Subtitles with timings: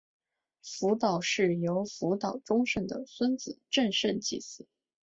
[0.63, 4.65] 福岛氏由福岛忠胜的孙子正胜继嗣。